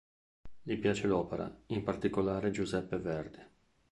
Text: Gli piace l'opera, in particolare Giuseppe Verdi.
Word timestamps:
Gli 0.63 0.79
piace 0.79 1.05
l'opera, 1.05 1.55
in 1.67 1.83
particolare 1.83 2.49
Giuseppe 2.49 2.97
Verdi. 2.97 3.39